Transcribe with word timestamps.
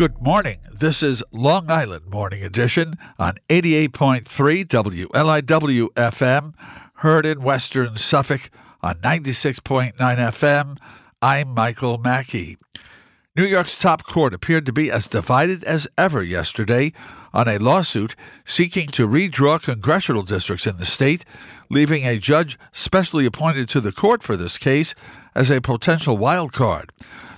Good 0.00 0.22
morning. 0.22 0.60
This 0.74 1.02
is 1.02 1.22
Long 1.30 1.70
Island 1.70 2.06
Morning 2.06 2.42
Edition 2.42 2.94
on 3.18 3.34
88.3 3.50 4.24
WLIW 4.64 5.88
FM, 5.88 6.54
heard 6.94 7.26
in 7.26 7.42
Western 7.42 7.98
Suffolk 7.98 8.48
on 8.80 8.94
96.9 8.94 9.92
FM. 9.98 10.78
I'm 11.20 11.48
Michael 11.50 11.98
Mackey. 11.98 12.56
New 13.36 13.44
York's 13.44 13.78
top 13.78 14.04
court 14.04 14.32
appeared 14.32 14.64
to 14.64 14.72
be 14.72 14.90
as 14.90 15.06
divided 15.06 15.62
as 15.64 15.86
ever 15.98 16.22
yesterday 16.22 16.94
on 17.34 17.46
a 17.46 17.58
lawsuit 17.58 18.16
seeking 18.42 18.86
to 18.88 19.06
redraw 19.06 19.62
congressional 19.62 20.22
districts 20.22 20.66
in 20.66 20.78
the 20.78 20.86
state, 20.86 21.26
leaving 21.68 22.06
a 22.06 22.16
judge 22.16 22.58
specially 22.72 23.26
appointed 23.26 23.68
to 23.68 23.82
the 23.82 23.92
court 23.92 24.22
for 24.22 24.38
this 24.38 24.56
case 24.56 24.94
as 25.34 25.50
a 25.50 25.60
potential 25.60 26.16
wild 26.16 26.54
card. 26.54 26.90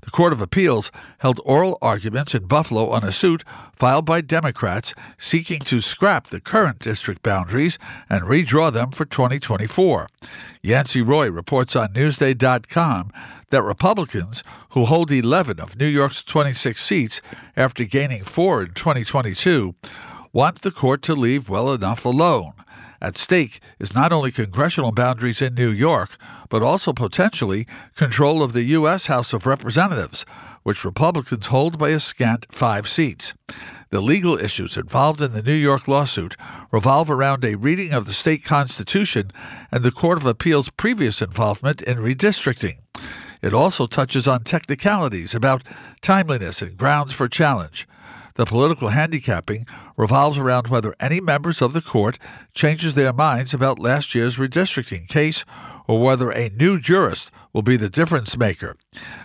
The 0.03 0.11
Court 0.11 0.33
of 0.33 0.41
Appeals 0.41 0.91
held 1.19 1.41
oral 1.45 1.79
arguments 1.81 2.35
in 2.35 2.47
Buffalo 2.47 2.91
on 2.91 3.05
a 3.05 3.13
suit 3.13 3.45
filed 3.73 4.05
by 4.05 4.21
Democrats 4.21 4.97
seeking 5.17 5.61
to 5.61 5.81
scrap 5.81 6.27
the 6.27 6.41
current 6.41 6.81
district 6.81 7.23
boundaries 7.23 7.79
and 8.11 8.25
redraw 8.25 8.73
them 8.73 8.91
for 8.91 9.05
2024. 9.05 10.09
Yancey 10.61 11.03
Roy 11.03 11.31
reports 11.31 11.77
on 11.77 11.93
Newsday.com 11.93 13.13
that 13.51 13.63
Republicans, 13.63 14.43
who 14.71 14.87
hold 14.87 15.13
11 15.13 15.61
of 15.61 15.79
New 15.79 15.87
York's 15.87 16.25
26 16.25 16.83
seats 16.83 17.23
after 17.57 17.85
gaining 17.85 18.25
four 18.25 18.63
in 18.63 18.73
2022, 18.75 19.77
want 20.33 20.63
the 20.63 20.73
court 20.73 21.03
to 21.03 21.15
leave 21.15 21.49
well 21.49 21.73
enough 21.73 22.05
alone. 22.05 22.55
At 23.03 23.19
stake 23.19 23.59
is 23.81 23.97
not 23.97 24.13
only 24.13 24.31
congressional 24.31 24.93
boundaries 24.93 25.43
in 25.43 25.55
New 25.55 25.71
York, 25.71 26.17
but 26.49 26.63
also 26.63 26.93
potentially 26.93 27.67
control 27.97 28.45
of 28.45 28.53
the 28.53 28.63
U.S. 28.79 29.07
House 29.07 29.33
of 29.33 29.45
Representatives, 29.45 30.25
which 30.63 30.85
Republicans 30.85 31.49
hold 31.49 31.79
by 31.79 31.89
a 31.89 31.99
scant 31.99 32.47
five 32.53 32.89
seats. 32.89 33.35
The 33.91 34.01
legal 34.01 34.39
issues 34.39 34.77
involved 34.77 35.21
in 35.21 35.33
the 35.33 35.43
New 35.43 35.53
York 35.53 35.89
lawsuit 35.89 36.37
revolve 36.71 37.11
around 37.11 37.45
a 37.45 37.57
reading 37.57 37.93
of 37.93 38.07
the 38.07 38.13
state 38.13 38.45
constitution 38.45 39.33
and 39.73 39.83
the 39.83 39.91
Court 39.91 40.19
of 40.19 40.25
Appeals' 40.25 40.71
previous 40.71 41.21
involvement 41.21 41.83
in 41.83 41.99
redistricting. 41.99 42.77
It 43.43 43.53
also 43.53 43.89
touches 43.89 44.29
on 44.29 44.45
technicalities 44.45 45.35
about 45.35 45.65
timeliness 46.03 46.63
and 46.63 46.77
grounds 46.77 47.13
for 47.13 47.29
challenge. 47.29 47.89
The 48.35 48.47
political 48.47 48.89
handicapping 48.89 49.67
revolves 50.03 50.37
around 50.37 50.67
whether 50.67 50.97
any 50.99 51.21
members 51.21 51.63
of 51.63 51.73
the 51.73 51.81
court 51.81 52.19
changes 52.55 52.97
their 52.97 53.13
minds 53.13 53.55
about 53.55 53.79
last 53.79 54.17
year's 54.17 54.37
redistricting 54.37 55.07
case 55.07 55.45
or 55.87 56.01
whether 56.01 56.31
a 56.31 56.49
new 56.51 56.81
jurist 56.81 57.31
will 57.53 57.63
be 57.63 57.77
the 57.77 57.89
difference 57.89 58.37
maker. 58.37 58.77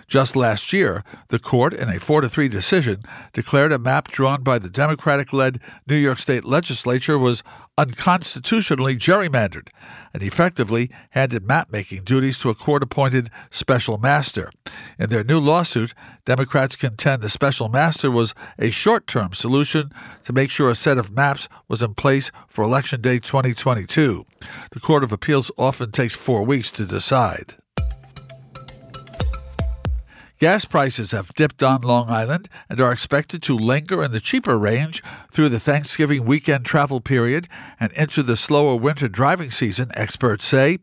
Just 0.07 0.35
last 0.35 0.71
year, 0.73 1.03
the 1.29 1.39
court, 1.39 1.73
in 1.73 1.89
a 1.89 1.99
4 1.99 2.21
to 2.21 2.29
3 2.29 2.47
decision, 2.47 2.99
declared 3.33 3.71
a 3.71 3.79
map 3.79 4.07
drawn 4.09 4.43
by 4.43 4.59
the 4.59 4.69
Democratic 4.69 5.33
led 5.33 5.59
New 5.87 5.95
York 5.95 6.19
State 6.19 6.45
legislature 6.45 7.17
was 7.17 7.43
unconstitutionally 7.77 8.95
gerrymandered 8.95 9.67
and 10.13 10.23
effectively 10.23 10.89
handed 11.11 11.45
map 11.45 11.71
making 11.71 12.03
duties 12.03 12.37
to 12.39 12.49
a 12.49 12.55
court 12.55 12.81
appointed 12.81 13.29
special 13.51 13.97
master. 13.97 14.49
In 14.97 15.09
their 15.09 15.23
new 15.23 15.39
lawsuit, 15.39 15.93
Democrats 16.25 16.75
contend 16.75 17.21
the 17.21 17.29
special 17.29 17.69
master 17.69 18.09
was 18.09 18.33
a 18.57 18.69
short 18.69 19.07
term 19.07 19.33
solution 19.33 19.91
to 20.23 20.33
make 20.33 20.49
sure 20.49 20.66
a 20.69 20.75
set 20.75 20.97
of 20.97 21.11
maps 21.11 21.47
was 21.67 21.81
in 21.81 21.93
place 21.93 22.31
for 22.47 22.63
Election 22.63 23.01
Day 23.01 23.19
2022. 23.19 24.25
The 24.71 24.79
Court 24.79 25.03
of 25.03 25.11
Appeals 25.11 25.51
often 25.57 25.91
takes 25.91 26.15
four 26.15 26.43
weeks 26.43 26.71
to 26.71 26.85
decide. 26.85 27.55
Gas 30.39 30.65
prices 30.65 31.11
have 31.11 31.33
dipped 31.33 31.63
on 31.63 31.81
Long 31.81 32.11
Island 32.11 32.47
and 32.69 32.79
are 32.79 32.91
expected 32.91 33.41
to 33.43 33.57
linger 33.57 34.03
in 34.03 34.11
the 34.11 34.19
cheaper 34.19 34.59
range 34.59 35.01
through 35.31 35.49
the 35.49 35.59
Thanksgiving 35.59 36.25
weekend 36.25 36.63
travel 36.63 37.01
period 37.01 37.47
and 37.79 37.91
into 37.93 38.21
the 38.21 38.37
slower 38.37 38.75
winter 38.75 39.07
driving 39.07 39.49
season, 39.49 39.89
experts 39.95 40.45
say. 40.45 40.77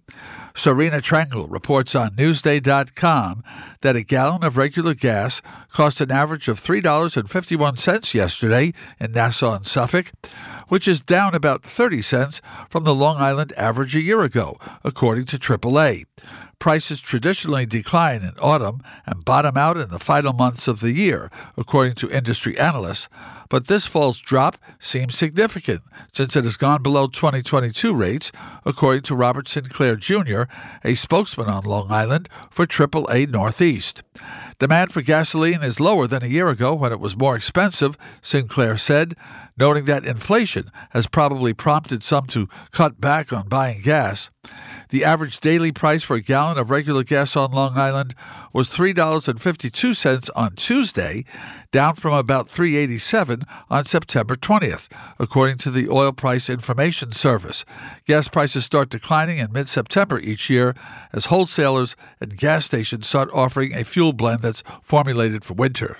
Serena 0.56 0.98
Trangle 0.98 1.48
reports 1.48 1.94
on 1.94 2.10
Newsday.com 2.10 3.44
that 3.80 3.96
a 3.96 4.02
gallon 4.02 4.42
of 4.42 4.56
regular 4.56 4.94
gas 4.94 5.40
cost 5.72 6.00
an 6.00 6.10
average 6.10 6.48
of 6.48 6.60
$3.51 6.60 8.14
yesterday 8.14 8.72
in 8.98 9.12
Nassau 9.12 9.54
and 9.54 9.66
Suffolk, 9.66 10.10
which 10.68 10.88
is 10.88 11.00
down 11.00 11.34
about 11.34 11.62
30 11.62 12.02
cents 12.02 12.42
from 12.68 12.82
the 12.82 12.94
Long 12.94 13.18
Island 13.18 13.52
average 13.56 13.94
a 13.94 14.00
year 14.00 14.22
ago, 14.22 14.56
according 14.82 15.26
to 15.26 15.38
AAA. 15.38 16.06
Prices 16.58 17.00
traditionally 17.00 17.66
decline 17.66 18.22
in 18.22 18.32
autumn 18.40 18.80
and 19.06 19.24
bottom 19.24 19.56
out 19.56 19.76
in 19.76 19.90
the 19.90 19.98
final 19.98 20.32
months 20.32 20.68
of 20.68 20.80
the 20.80 20.92
year, 20.92 21.30
according 21.56 21.94
to 21.96 22.10
industry 22.10 22.58
analysts. 22.58 23.08
But 23.48 23.66
this 23.66 23.86
fall's 23.86 24.20
drop 24.20 24.56
seems 24.78 25.16
significant 25.16 25.82
since 26.12 26.34
it 26.36 26.44
has 26.44 26.56
gone 26.56 26.82
below 26.82 27.06
2022 27.06 27.94
rates, 27.94 28.32
according 28.64 29.02
to 29.04 29.14
Robert 29.14 29.48
Sinclair 29.48 29.96
Jr., 29.96 30.44
a 30.82 30.94
spokesman 30.94 31.48
on 31.48 31.64
Long 31.64 31.90
Island 31.90 32.28
for 32.50 32.66
AAA 32.66 33.28
Northeast. 33.28 34.02
Demand 34.58 34.92
for 34.92 35.02
gasoline 35.02 35.62
is 35.62 35.80
lower 35.80 36.06
than 36.06 36.22
a 36.22 36.28
year 36.28 36.48
ago 36.48 36.74
when 36.74 36.92
it 36.92 37.00
was 37.00 37.16
more 37.16 37.36
expensive, 37.36 37.96
Sinclair 38.22 38.76
said, 38.76 39.14
noting 39.58 39.84
that 39.86 40.06
inflation 40.06 40.70
has 40.90 41.06
probably 41.06 41.52
prompted 41.52 42.02
some 42.02 42.26
to 42.26 42.48
cut 42.70 43.00
back 43.00 43.32
on 43.32 43.48
buying 43.48 43.82
gas. 43.82 44.30
The 44.90 45.04
average 45.04 45.40
daily 45.40 45.72
price 45.72 46.02
for 46.02 46.16
a 46.16 46.20
gallon 46.20 46.43
of 46.52 46.70
regular 46.70 47.02
gas 47.02 47.34
on 47.36 47.52
Long 47.52 47.76
Island 47.76 48.14
was 48.52 48.68
$3.52 48.68 50.30
on 50.36 50.54
Tuesday, 50.54 51.24
down 51.72 51.94
from 51.94 52.12
about 52.12 52.46
3.87 52.46 53.42
on 53.70 53.84
September 53.84 54.36
20th, 54.36 54.88
according 55.18 55.56
to 55.58 55.70
the 55.70 55.88
Oil 55.88 56.12
Price 56.12 56.50
Information 56.50 57.12
Service. 57.12 57.64
Gas 58.06 58.28
prices 58.28 58.64
start 58.64 58.90
declining 58.90 59.38
in 59.38 59.50
mid-September 59.50 60.20
each 60.20 60.50
year 60.50 60.74
as 61.12 61.26
wholesalers 61.26 61.96
and 62.20 62.36
gas 62.36 62.66
stations 62.66 63.08
start 63.08 63.30
offering 63.32 63.74
a 63.74 63.82
fuel 63.82 64.12
blend 64.12 64.42
that's 64.42 64.62
formulated 64.82 65.42
for 65.42 65.54
winter. 65.54 65.96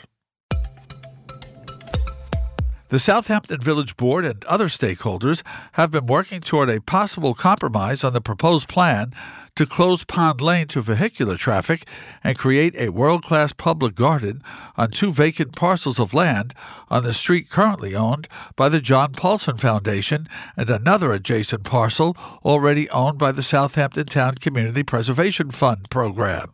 The 2.95 3.01
Southampton 3.01 3.61
Village 3.61 3.97
Board 3.97 4.25
and 4.25 4.45
other 4.45 4.67
stakeholders 4.67 5.43
have 5.73 5.91
been 5.91 6.07
working 6.07 6.41
toward 6.41 6.71
a 6.71 6.81
possible 6.81 7.35
compromise 7.35 8.05
on 8.05 8.13
the 8.13 8.21
proposed 8.21 8.69
plan 8.69 9.13
to 9.57 9.67
close 9.67 10.05
Pond 10.05 10.41
Lane 10.41 10.67
to 10.69 10.81
vehicular 10.81 11.37
traffic 11.37 11.87
and 12.23 12.37
create 12.37 12.75
a 12.77 12.89
world 12.89 13.23
class 13.23 13.53
public 13.53 13.95
garden 13.95 14.43
on 14.77 14.91
two 14.91 15.13
vacant 15.13 15.55
parcels 15.55 16.01
of 16.01 16.15
land 16.15 16.55
on 16.91 17.05
the 17.05 17.15
street 17.15 17.49
currently 17.51 17.95
owned 17.95 18.29
by 18.57 18.69
the 18.69 18.81
John 18.81 19.13
Paulson 19.13 19.57
Foundation 19.57 20.27
and 20.57 20.69
another 20.71 21.13
adjacent 21.13 21.65
parcel 21.65 22.17
already 22.45 22.89
owned 22.91 23.19
by 23.19 23.33
the 23.33 23.43
Southampton 23.43 24.07
Town 24.07 24.35
Community 24.35 24.83
Preservation 24.83 25.51
Fund 25.51 25.89
program. 25.91 26.49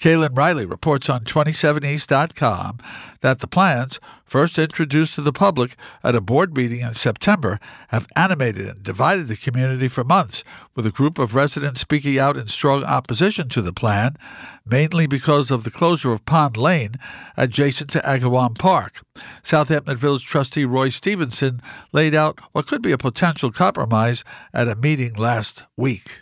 Cailin 0.00 0.36
Riley 0.36 0.66
reports 0.66 1.08
on 1.08 1.24
27east.com 1.24 2.78
that 3.20 3.38
the 3.38 3.46
plans, 3.46 4.00
first 4.26 4.58
introduced 4.58 5.14
to 5.14 5.22
the 5.22 5.32
public 5.32 5.76
at 6.02 6.14
a 6.14 6.20
board 6.20 6.54
meeting 6.56 6.80
in 6.80 6.92
September, 6.92 7.58
have 7.88 8.06
animated 8.16 8.68
and 8.68 8.82
divided 8.82 9.28
the 9.28 9.36
community 9.36 9.88
for 9.88 10.04
months, 10.04 10.44
with 10.74 10.84
a 10.84 10.90
group 10.90 11.18
of 11.18 11.34
residents 11.34 11.80
speaking 11.80 12.18
out 12.18 12.33
in 12.36 12.46
strong 12.48 12.84
opposition 12.84 13.48
to 13.50 13.62
the 13.62 13.72
plan, 13.72 14.16
mainly 14.66 15.06
because 15.06 15.50
of 15.50 15.64
the 15.64 15.70
closure 15.70 16.12
of 16.12 16.24
Pond 16.24 16.56
Lane 16.56 16.94
adjacent 17.36 17.90
to 17.90 18.00
Agawam 18.00 18.58
Park. 18.58 19.02
Southampton 19.42 19.96
Village 19.96 20.24
trustee 20.24 20.64
Roy 20.64 20.88
Stevenson 20.88 21.60
laid 21.92 22.14
out 22.14 22.38
what 22.52 22.66
could 22.66 22.82
be 22.82 22.92
a 22.92 22.98
potential 22.98 23.52
compromise 23.52 24.24
at 24.52 24.68
a 24.68 24.74
meeting 24.74 25.14
last 25.14 25.64
week. 25.76 26.20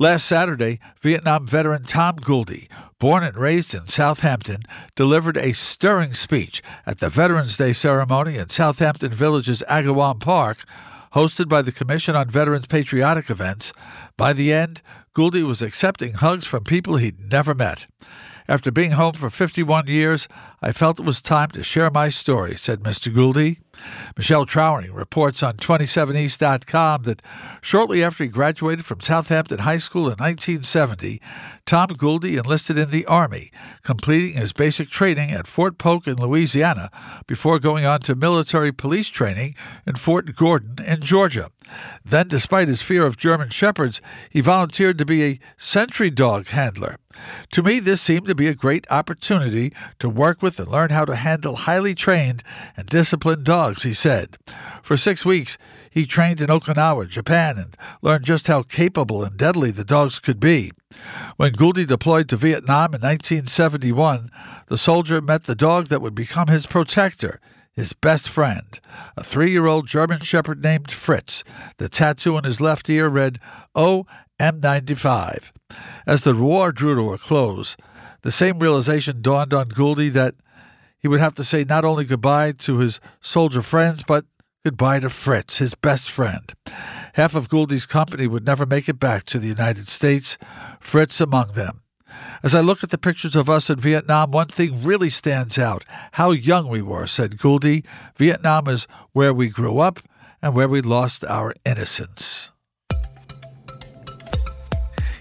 Last 0.00 0.24
Saturday, 0.24 0.80
Vietnam 1.02 1.46
veteran 1.46 1.82
Tom 1.82 2.16
Gouldy, 2.16 2.68
born 2.98 3.22
and 3.22 3.36
raised 3.36 3.74
in 3.74 3.84
Southampton, 3.84 4.62
delivered 4.96 5.36
a 5.36 5.52
stirring 5.52 6.14
speech 6.14 6.62
at 6.86 7.00
the 7.00 7.10
Veterans 7.10 7.58
Day 7.58 7.74
ceremony 7.74 8.38
in 8.38 8.48
Southampton 8.48 9.10
Village's 9.10 9.62
Agawam 9.68 10.18
Park, 10.18 10.64
hosted 11.14 11.48
by 11.48 11.62
the 11.62 11.72
Commission 11.72 12.14
on 12.14 12.28
Veterans 12.28 12.66
Patriotic 12.66 13.30
Events. 13.30 13.72
By 14.16 14.32
the 14.32 14.52
end, 14.52 14.82
Gouldy 15.14 15.42
was 15.42 15.60
accepting 15.60 16.14
hugs 16.14 16.46
from 16.46 16.64
people 16.64 16.96
he'd 16.96 17.32
never 17.32 17.54
met. 17.54 17.86
After 18.48 18.70
being 18.70 18.92
home 18.92 19.14
for 19.14 19.30
51 19.30 19.86
years, 19.86 20.28
I 20.60 20.72
felt 20.72 20.98
it 20.98 21.06
was 21.06 21.22
time 21.22 21.50
to 21.50 21.62
share 21.62 21.90
my 21.90 22.08
story, 22.08 22.56
said 22.56 22.80
Mr. 22.80 23.12
Gouldy. 23.14 23.58
Michelle 24.16 24.46
Trauring 24.46 24.92
reports 24.92 25.42
on 25.42 25.54
27east.com 25.54 27.02
that 27.02 27.22
shortly 27.60 28.02
after 28.02 28.24
he 28.24 28.30
graduated 28.30 28.84
from 28.84 29.00
Southampton 29.00 29.60
High 29.60 29.78
School 29.78 30.04
in 30.04 30.16
1970, 30.18 31.20
Tom 31.66 31.88
Gouldy 31.90 32.36
enlisted 32.36 32.76
in 32.76 32.90
the 32.90 33.06
Army, 33.06 33.52
completing 33.82 34.36
his 34.36 34.52
basic 34.52 34.88
training 34.88 35.30
at 35.30 35.46
Fort 35.46 35.78
Polk 35.78 36.06
in 36.06 36.16
Louisiana 36.16 36.90
before 37.26 37.58
going 37.58 37.84
on 37.84 38.00
to 38.00 38.16
military 38.16 38.72
police 38.72 39.08
training 39.08 39.54
in 39.86 39.94
Fort 39.94 40.34
Gordon 40.34 40.84
in 40.84 41.00
Georgia. 41.00 41.48
Then, 42.04 42.26
despite 42.28 42.68
his 42.68 42.82
fear 42.82 43.06
of 43.06 43.16
German 43.16 43.50
shepherds, 43.50 44.02
he 44.30 44.40
volunteered 44.40 44.98
to 44.98 45.06
be 45.06 45.22
a 45.22 45.40
sentry 45.56 46.10
dog 46.10 46.48
handler. 46.48 46.96
To 47.52 47.62
me, 47.62 47.80
this 47.80 48.00
seemed 48.00 48.26
to 48.26 48.34
be 48.34 48.48
a 48.48 48.54
great 48.54 48.86
opportunity 48.90 49.72
to 49.98 50.08
work 50.08 50.42
with 50.42 50.58
and 50.58 50.68
learn 50.68 50.90
how 50.90 51.04
to 51.04 51.16
handle 51.16 51.54
highly 51.54 51.94
trained 51.94 52.42
and 52.76 52.86
disciplined 52.86 53.44
dogs, 53.44 53.69
he 53.78 53.94
said. 53.94 54.36
For 54.82 54.96
six 54.96 55.24
weeks, 55.24 55.56
he 55.90 56.06
trained 56.06 56.40
in 56.40 56.48
Okinawa, 56.48 57.08
Japan, 57.08 57.58
and 57.58 57.76
learned 58.02 58.24
just 58.24 58.46
how 58.46 58.62
capable 58.62 59.24
and 59.24 59.36
deadly 59.36 59.70
the 59.70 59.84
dogs 59.84 60.18
could 60.18 60.38
be. 60.38 60.70
When 61.36 61.52
Gouldy 61.52 61.86
deployed 61.86 62.28
to 62.28 62.36
Vietnam 62.36 62.94
in 62.94 63.00
1971, 63.00 64.30
the 64.66 64.78
soldier 64.78 65.20
met 65.20 65.44
the 65.44 65.54
dog 65.54 65.86
that 65.86 66.02
would 66.02 66.14
become 66.14 66.48
his 66.48 66.66
protector, 66.66 67.40
his 67.72 67.92
best 67.92 68.28
friend, 68.28 68.80
a 69.16 69.24
three 69.24 69.50
year 69.50 69.66
old 69.66 69.86
German 69.86 70.20
Shepherd 70.20 70.62
named 70.62 70.90
Fritz. 70.90 71.44
The 71.78 71.88
tattoo 71.88 72.36
on 72.36 72.44
his 72.44 72.60
left 72.60 72.88
ear 72.90 73.08
read 73.08 73.38
OM95. 73.76 75.52
As 76.06 76.22
the 76.22 76.34
war 76.34 76.72
drew 76.72 76.94
to 76.96 77.12
a 77.12 77.18
close, 77.18 77.76
the 78.22 78.32
same 78.32 78.58
realization 78.58 79.22
dawned 79.22 79.54
on 79.54 79.68
Gouldy 79.70 80.10
that 80.12 80.34
he 81.00 81.08
would 81.08 81.20
have 81.20 81.34
to 81.34 81.44
say 81.44 81.64
not 81.64 81.84
only 81.84 82.04
goodbye 82.04 82.52
to 82.52 82.78
his 82.78 83.00
soldier 83.20 83.62
friends, 83.62 84.04
but 84.06 84.24
goodbye 84.64 85.00
to 85.00 85.10
Fritz, 85.10 85.58
his 85.58 85.74
best 85.74 86.10
friend. 86.10 86.52
Half 87.14 87.34
of 87.34 87.48
Gouldy's 87.48 87.86
company 87.86 88.26
would 88.26 88.44
never 88.44 88.66
make 88.66 88.88
it 88.88 89.00
back 89.00 89.24
to 89.24 89.38
the 89.38 89.48
United 89.48 89.88
States, 89.88 90.38
Fritz 90.78 91.20
among 91.20 91.52
them. 91.52 91.82
As 92.42 92.54
I 92.54 92.60
look 92.60 92.82
at 92.82 92.90
the 92.90 92.98
pictures 92.98 93.36
of 93.36 93.48
us 93.48 93.70
in 93.70 93.78
Vietnam, 93.78 94.30
one 94.30 94.48
thing 94.48 94.82
really 94.82 95.10
stands 95.10 95.58
out. 95.58 95.84
How 96.12 96.30
young 96.32 96.68
we 96.68 96.82
were, 96.82 97.06
said 97.06 97.38
Gouldy. 97.38 97.84
Vietnam 98.16 98.68
is 98.68 98.86
where 99.12 99.32
we 99.32 99.48
grew 99.48 99.78
up 99.78 100.00
and 100.42 100.54
where 100.54 100.68
we 100.68 100.80
lost 100.80 101.24
our 101.24 101.54
innocence. 101.64 102.50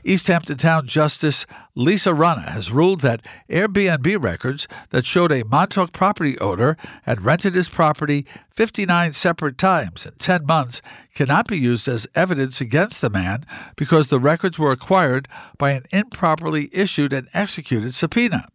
East 0.10 0.26
Hampton 0.26 0.58
Town 0.58 0.88
Justice 0.88 1.46
Lisa 1.76 2.16
Rana 2.16 2.50
has 2.50 2.72
ruled 2.72 3.02
that 3.02 3.24
Airbnb 3.48 4.24
records 4.24 4.68
that 4.90 5.06
showed 5.06 5.32
a 5.32 5.46
Montauk 5.46 5.94
property 5.94 6.36
owner 6.40 6.78
had 7.04 7.24
rented 7.24 7.54
his 7.54 7.70
property 7.70 8.26
59 8.50 9.14
separate 9.14 9.60
times 9.60 10.08
in 10.08 10.14
10 10.14 10.48
months 10.48 10.82
cannot 11.14 11.48
be 11.48 11.60
used 11.60 11.88
as 11.88 12.08
evidence 12.16 12.60
against 12.60 13.02
the 13.02 13.12
man 13.12 13.46
because 13.76 14.08
the 14.08 14.18
records 14.18 14.58
were 14.58 14.72
acquired 14.72 15.28
by 15.60 15.74
an 15.74 15.84
improperly 15.92 16.72
issued 16.74 17.14
and 17.14 17.28
executed 17.36 17.94
subpoena. 17.94 18.48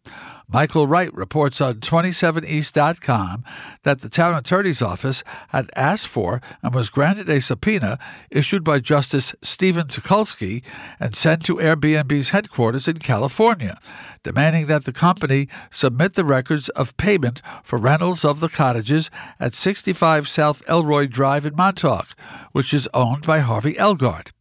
Michael 0.47 0.85
Wright 0.85 1.11
reports 1.13 1.59
on 1.59 1.75
27east.com 1.75 3.43
that 3.83 4.01
the 4.01 4.09
town 4.09 4.35
attorney's 4.35 4.81
office 4.81 5.23
had 5.49 5.69
asked 5.75 6.07
for 6.07 6.39
and 6.61 6.73
was 6.73 6.89
granted 6.89 7.29
a 7.29 7.41
subpoena 7.41 7.97
issued 8.29 8.63
by 8.63 8.79
Justice 8.79 9.35
Steven 9.41 9.87
Tekulsky 9.87 10.63
and 10.99 11.15
sent 11.15 11.43
to 11.45 11.55
Airbnb's 11.55 12.29
headquarters 12.29 12.87
in 12.87 12.99
California, 12.99 13.79
demanding 14.23 14.67
that 14.67 14.85
the 14.85 14.93
company 14.93 15.47
submit 15.71 16.13
the 16.13 16.23
records 16.23 16.69
of 16.69 16.95
payment 16.97 17.41
for 17.63 17.79
rentals 17.79 18.23
of 18.23 18.39
the 18.39 18.49
cottages 18.49 19.09
at 19.39 19.55
65 19.55 20.29
South 20.29 20.61
Elroy 20.69 21.07
Drive 21.07 21.45
in 21.45 21.55
Montauk, 21.55 22.09
which 22.51 22.73
is 22.73 22.87
owned 22.93 23.25
by 23.25 23.39
Harvey 23.39 23.73
Elgart. 23.73 24.31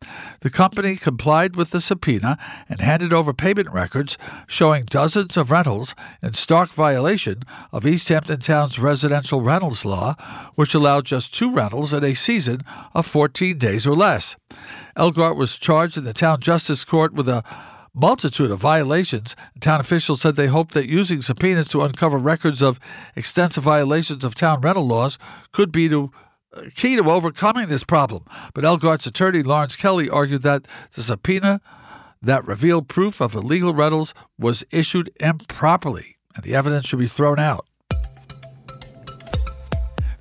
The 0.40 0.50
company 0.50 0.96
complied 0.96 1.56
with 1.56 1.70
the 1.70 1.80
subpoena 1.80 2.38
and 2.68 2.80
handed 2.80 3.12
over 3.12 3.32
payment 3.32 3.72
records 3.72 4.18
showing 4.46 4.84
dozens 4.84 5.36
of 5.38 5.50
rentals 5.50 5.93
in 6.22 6.32
stark 6.32 6.70
violation 6.70 7.42
of 7.72 7.86
East 7.86 8.08
Hampton 8.08 8.40
Town's 8.40 8.78
residential 8.78 9.40
rentals 9.40 9.84
law, 9.84 10.14
which 10.54 10.74
allowed 10.74 11.06
just 11.06 11.34
two 11.34 11.52
rentals 11.52 11.92
in 11.92 12.04
a 12.04 12.14
season 12.14 12.62
of 12.94 13.06
14 13.06 13.58
days 13.58 13.86
or 13.86 13.94
less. 13.94 14.36
Elgart 14.96 15.36
was 15.36 15.56
charged 15.56 15.96
in 15.96 16.04
the 16.04 16.12
town 16.12 16.40
justice 16.40 16.84
court 16.84 17.12
with 17.14 17.28
a 17.28 17.42
multitude 17.94 18.50
of 18.50 18.58
violations. 18.58 19.36
Town 19.60 19.80
officials 19.80 20.20
said 20.20 20.36
they 20.36 20.48
hoped 20.48 20.74
that 20.74 20.88
using 20.88 21.22
subpoenas 21.22 21.68
to 21.68 21.82
uncover 21.82 22.18
records 22.18 22.60
of 22.60 22.80
extensive 23.14 23.62
violations 23.62 24.24
of 24.24 24.34
town 24.34 24.60
rental 24.60 24.86
laws 24.86 25.18
could 25.52 25.70
be 25.70 25.92
uh, 25.92 26.06
key 26.74 26.96
to 26.96 27.10
overcoming 27.10 27.68
this 27.68 27.84
problem. 27.84 28.24
But 28.52 28.64
Elgart's 28.64 29.06
attorney 29.06 29.42
Lawrence 29.42 29.76
Kelly 29.76 30.10
argued 30.10 30.42
that 30.42 30.66
the 30.94 31.02
subpoena 31.02 31.60
that 32.24 32.46
revealed 32.46 32.88
proof 32.88 33.20
of 33.20 33.34
illegal 33.34 33.74
rentals 33.74 34.14
was 34.38 34.64
issued 34.70 35.10
improperly, 35.20 36.16
and 36.34 36.44
the 36.44 36.54
evidence 36.54 36.86
should 36.86 36.98
be 36.98 37.06
thrown 37.06 37.38
out. 37.38 37.66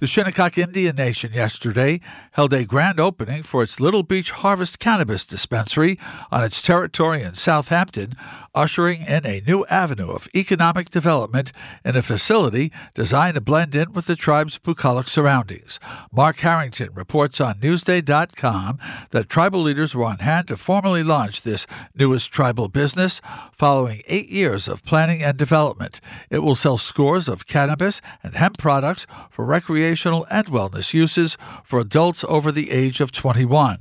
The 0.04 0.08
Shinnecock 0.08 0.58
Indian 0.58 0.98
Nation 0.98 1.32
yesterday 1.32 2.02
held 2.34 2.52
a 2.52 2.66
grand 2.66 3.00
opening 3.00 3.42
for 3.42 3.64
its 3.64 3.80
Little 3.80 4.04
Beach 4.04 4.32
Harvest 4.32 4.78
Cannabis 4.78 5.26
Dispensary 5.26 5.98
on 6.30 6.44
its 6.44 6.62
territory 6.62 7.22
in 7.22 7.36
Southampton, 7.36 8.18
ushering 8.54 9.04
in 9.04 9.26
a 9.26 9.42
new 9.48 9.66
avenue 9.68 10.10
of 10.10 10.28
economic 10.36 10.90
development 10.90 11.54
in 11.86 11.96
a 11.96 12.02
facility 12.02 12.70
designed 12.94 13.36
to 13.36 13.42
blend 13.42 13.76
in 13.76 13.94
with 13.94 14.08
the 14.08 14.18
tribe's 14.18 14.58
bucolic 14.58 15.08
surroundings. 15.08 15.80
Mark 16.12 16.36
Harrington 16.40 16.90
reports 16.94 17.40
on 17.40 17.62
Newsday.com 17.62 18.80
that 19.12 19.30
tribal 19.30 19.62
leaders 19.62 19.96
were 19.96 20.04
on 20.04 20.20
hand 20.20 20.50
to 20.50 20.58
formally 20.58 21.04
launch 21.04 21.44
this 21.44 21.66
newest 21.96 22.30
tribal 22.30 22.68
business 22.68 23.22
following 23.54 24.02
eight 24.08 24.28
years 24.28 24.68
of 24.68 24.84
planning 24.84 25.24
and 25.24 25.38
development. 25.38 26.02
It 26.30 26.40
will 26.40 26.56
sell 26.56 26.78
scores 26.78 27.30
of 27.30 27.48
cannabis 27.48 28.02
and 28.22 28.36
hemp 28.36 28.58
products 28.58 29.08
for 29.32 29.46
recreation 29.46 29.93
recreational 29.94 30.26
and 30.32 30.48
wellness 30.48 30.94
uses 30.96 31.38
for 31.64 31.80
adults 31.80 32.26
over 32.28 32.52
the 32.52 32.72
age 32.72 33.00
of 33.00 33.12
21. 33.12 33.78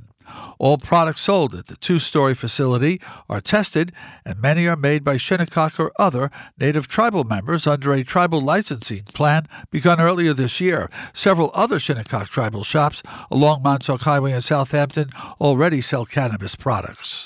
All 0.59 0.77
products 0.77 1.21
sold 1.21 1.55
at 1.55 1.65
the 1.65 1.75
two 1.75 1.97
story 1.97 2.35
facility 2.35 3.01
are 3.27 3.41
tested, 3.41 3.91
and 4.23 4.39
many 4.39 4.67
are 4.67 4.75
made 4.75 5.03
by 5.03 5.17
Shinnecock 5.17 5.79
or 5.79 5.91
other 5.97 6.29
native 6.59 6.87
tribal 6.87 7.23
members 7.23 7.65
under 7.65 7.91
a 7.93 8.03
tribal 8.03 8.41
licensing 8.41 9.03
plan 9.15 9.47
begun 9.71 9.99
earlier 9.99 10.33
this 10.33 10.61
year. 10.61 10.87
Several 11.13 11.49
other 11.55 11.79
Shinnecock 11.79 12.29
tribal 12.29 12.63
shops 12.63 13.01
along 13.31 13.63
Montauk 13.63 14.01
Highway 14.01 14.33
in 14.33 14.41
Southampton 14.41 15.09
already 15.41 15.81
sell 15.81 16.05
cannabis 16.05 16.55
products. 16.55 17.22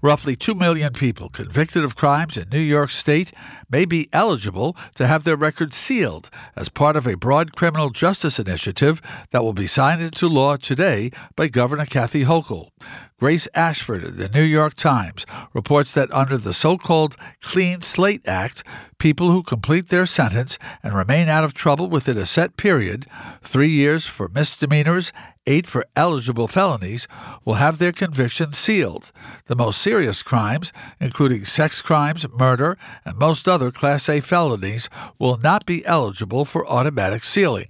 Roughly 0.00 0.36
2 0.36 0.54
million 0.54 0.92
people 0.92 1.28
convicted 1.28 1.82
of 1.82 1.96
crimes 1.96 2.36
in 2.36 2.50
New 2.50 2.60
York 2.60 2.92
State 2.92 3.32
may 3.68 3.84
be 3.84 4.08
eligible 4.12 4.76
to 4.94 5.08
have 5.08 5.24
their 5.24 5.36
records 5.36 5.76
sealed 5.76 6.30
as 6.54 6.68
part 6.68 6.94
of 6.94 7.04
a 7.04 7.16
broad 7.16 7.56
criminal 7.56 7.90
justice 7.90 8.38
initiative 8.38 9.02
that 9.32 9.42
will 9.42 9.52
be 9.52 9.66
signed 9.66 10.00
into 10.00 10.28
law 10.28 10.56
today 10.56 11.10
by 11.34 11.48
Governor 11.48 11.84
Kathy 11.84 12.22
Hochul. 12.22 12.70
Grace 13.20 13.48
Ashford 13.52 14.04
of 14.04 14.16
the 14.16 14.28
New 14.28 14.44
York 14.44 14.74
Times 14.74 15.26
reports 15.52 15.92
that 15.92 16.12
under 16.12 16.36
the 16.36 16.54
so 16.54 16.78
called 16.78 17.16
Clean 17.42 17.80
Slate 17.80 18.28
Act, 18.28 18.62
people 18.98 19.32
who 19.32 19.42
complete 19.42 19.88
their 19.88 20.06
sentence 20.06 20.56
and 20.84 20.94
remain 20.94 21.28
out 21.28 21.42
of 21.42 21.52
trouble 21.52 21.88
within 21.88 22.16
a 22.16 22.26
set 22.26 22.56
period 22.56 23.06
three 23.42 23.70
years 23.70 24.06
for 24.06 24.28
misdemeanors, 24.28 25.12
eight 25.48 25.66
for 25.66 25.84
eligible 25.96 26.46
felonies 26.46 27.08
will 27.44 27.54
have 27.54 27.78
their 27.78 27.90
convictions 27.90 28.56
sealed. 28.56 29.10
The 29.46 29.56
most 29.56 29.82
serious 29.82 30.22
crimes, 30.22 30.72
including 31.00 31.44
sex 31.44 31.82
crimes, 31.82 32.24
murder, 32.28 32.78
and 33.04 33.18
most 33.18 33.48
other 33.48 33.72
Class 33.72 34.08
A 34.08 34.20
felonies, 34.20 34.88
will 35.18 35.38
not 35.38 35.66
be 35.66 35.84
eligible 35.84 36.44
for 36.44 36.64
automatic 36.68 37.24
sealing. 37.24 37.66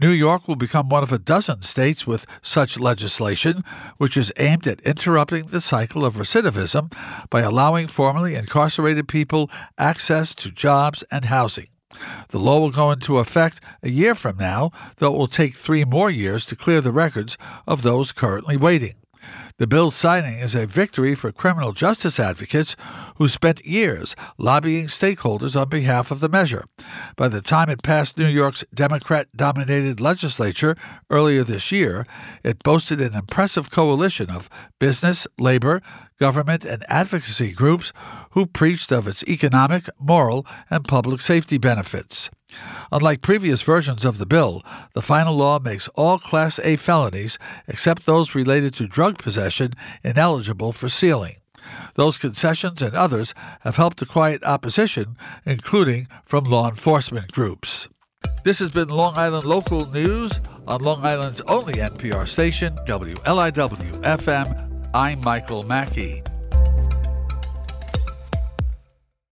New 0.00 0.10
York 0.10 0.46
will 0.46 0.54
become 0.54 0.88
one 0.88 1.02
of 1.02 1.10
a 1.10 1.18
dozen 1.18 1.60
states 1.62 2.06
with 2.06 2.24
such 2.40 2.78
legislation, 2.78 3.64
which 3.96 4.16
is 4.16 4.32
aimed 4.36 4.64
at 4.68 4.80
interrupting 4.82 5.46
the 5.46 5.60
cycle 5.60 6.04
of 6.04 6.14
recidivism 6.14 6.92
by 7.30 7.40
allowing 7.40 7.88
formerly 7.88 8.36
incarcerated 8.36 9.08
people 9.08 9.50
access 9.76 10.36
to 10.36 10.52
jobs 10.52 11.02
and 11.10 11.24
housing. 11.24 11.66
The 12.28 12.38
law 12.38 12.60
will 12.60 12.70
go 12.70 12.92
into 12.92 13.18
effect 13.18 13.60
a 13.82 13.90
year 13.90 14.14
from 14.14 14.36
now, 14.36 14.70
though 14.98 15.14
it 15.14 15.18
will 15.18 15.26
take 15.26 15.56
three 15.56 15.84
more 15.84 16.10
years 16.10 16.46
to 16.46 16.54
clear 16.54 16.80
the 16.80 16.92
records 16.92 17.36
of 17.66 17.82
those 17.82 18.12
currently 18.12 18.56
waiting. 18.56 18.94
The 19.58 19.66
bill's 19.66 19.96
signing 19.96 20.38
is 20.38 20.54
a 20.54 20.66
victory 20.66 21.16
for 21.16 21.32
criminal 21.32 21.72
justice 21.72 22.20
advocates 22.20 22.76
who 23.16 23.26
spent 23.26 23.66
years 23.66 24.14
lobbying 24.38 24.86
stakeholders 24.86 25.60
on 25.60 25.68
behalf 25.68 26.12
of 26.12 26.20
the 26.20 26.28
measure. 26.28 26.64
By 27.16 27.26
the 27.26 27.42
time 27.42 27.68
it 27.68 27.82
passed 27.82 28.16
New 28.16 28.28
York's 28.28 28.64
Democrat 28.72 29.26
dominated 29.34 30.00
legislature 30.00 30.76
earlier 31.10 31.42
this 31.42 31.72
year, 31.72 32.06
it 32.44 32.62
boasted 32.62 33.00
an 33.00 33.16
impressive 33.16 33.72
coalition 33.72 34.30
of 34.30 34.48
business, 34.78 35.26
labor, 35.40 35.82
government, 36.20 36.64
and 36.64 36.84
advocacy 36.88 37.50
groups 37.50 37.92
who 38.30 38.46
preached 38.46 38.92
of 38.92 39.08
its 39.08 39.24
economic, 39.24 39.88
moral, 39.98 40.46
and 40.70 40.86
public 40.86 41.20
safety 41.20 41.58
benefits. 41.58 42.30
Unlike 42.90 43.22
previous 43.22 43.62
versions 43.62 44.04
of 44.04 44.18
the 44.18 44.26
bill, 44.26 44.62
the 44.94 45.02
final 45.02 45.34
law 45.34 45.58
makes 45.58 45.88
all 45.88 46.18
Class 46.18 46.58
A 46.64 46.76
felonies, 46.76 47.38
except 47.66 48.06
those 48.06 48.34
related 48.34 48.74
to 48.74 48.86
drug 48.86 49.18
possession, 49.18 49.72
ineligible 50.02 50.72
for 50.72 50.88
sealing. 50.88 51.36
Those 51.94 52.18
concessions 52.18 52.80
and 52.80 52.94
others 52.94 53.34
have 53.60 53.76
helped 53.76 53.98
to 53.98 54.06
quiet 54.06 54.42
opposition, 54.44 55.16
including 55.44 56.08
from 56.24 56.44
law 56.44 56.68
enforcement 56.68 57.32
groups. 57.32 57.88
This 58.44 58.58
has 58.60 58.70
been 58.70 58.88
Long 58.88 59.16
Island 59.16 59.44
Local 59.44 59.86
News 59.90 60.40
on 60.66 60.80
Long 60.80 61.04
Island's 61.04 61.40
only 61.42 61.74
NPR 61.74 62.26
station, 62.26 62.74
WLIW 62.86 64.02
FM. 64.02 64.90
I'm 64.94 65.20
Michael 65.20 65.64
Mackey. 65.64 66.22